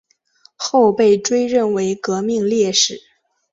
[0.55, 3.01] 后被追认为革命烈士。